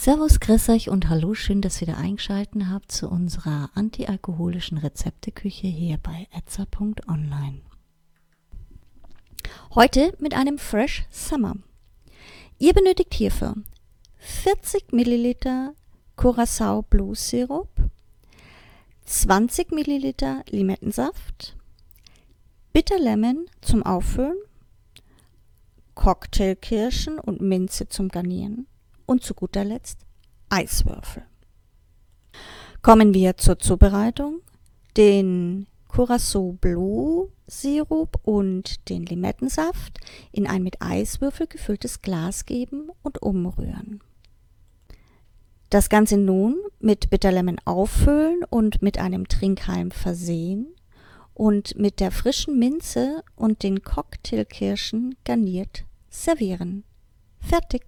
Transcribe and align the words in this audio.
Servus, 0.00 0.38
grüß 0.38 0.68
euch 0.68 0.90
und 0.90 1.08
hallo, 1.08 1.34
schön, 1.34 1.60
dass 1.60 1.82
ihr 1.82 1.88
wieder 1.88 1.98
eingeschalten 1.98 2.70
habt 2.70 2.92
zu 2.92 3.08
unserer 3.08 3.68
antialkoholischen 3.74 4.78
Rezepteküche 4.78 5.66
hier 5.66 5.98
bei 5.98 6.28
etza.online. 6.30 7.62
Heute 9.74 10.14
mit 10.20 10.34
einem 10.34 10.56
Fresh 10.56 11.04
Summer. 11.10 11.56
Ihr 12.60 12.74
benötigt 12.74 13.12
hierfür 13.12 13.56
40 14.18 14.92
Milliliter 14.92 15.74
Curacao 16.14 16.82
Blue 16.82 17.16
Sirup, 17.16 17.68
20 19.04 19.72
Milliliter 19.72 20.44
Limettensaft, 20.48 21.56
Bitter 22.72 23.00
Lemon 23.00 23.46
zum 23.62 23.82
Auffüllen, 23.82 24.38
Cocktailkirschen 25.96 27.18
und 27.18 27.40
Minze 27.40 27.88
zum 27.88 28.10
Garnieren 28.10 28.67
und 29.08 29.24
zu 29.24 29.34
guter 29.34 29.64
Letzt 29.64 29.98
Eiswürfel. 30.50 31.24
Kommen 32.82 33.14
wir 33.14 33.36
zur 33.36 33.58
Zubereitung. 33.58 34.42
Den 34.96 35.66
Curacao 35.88 36.52
Blue 36.60 37.30
Sirup 37.46 38.20
und 38.24 38.88
den 38.88 39.06
Limettensaft 39.06 39.98
in 40.30 40.46
ein 40.46 40.62
mit 40.62 40.82
Eiswürfel 40.82 41.46
gefülltes 41.46 42.02
Glas 42.02 42.44
geben 42.44 42.90
und 43.02 43.22
umrühren. 43.22 44.00
Das 45.70 45.88
Ganze 45.88 46.16
nun 46.16 46.56
mit 46.78 47.10
Bitterlemon 47.10 47.58
auffüllen 47.64 48.44
und 48.50 48.82
mit 48.82 48.98
einem 48.98 49.28
Trinkhalm 49.28 49.90
versehen 49.90 50.74
und 51.34 51.78
mit 51.78 52.00
der 52.00 52.10
frischen 52.10 52.58
Minze 52.58 53.22
und 53.36 53.62
den 53.62 53.82
Cocktailkirschen 53.82 55.14
garniert 55.24 55.84
servieren. 56.10 56.84
Fertig! 57.40 57.86